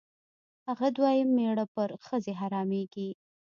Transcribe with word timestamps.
هغه 0.67 0.87
دویم 0.97 1.29
مېړه 1.37 1.65
پر 1.73 1.89
ښځې 2.05 2.33
حرامېږي. 2.39 3.09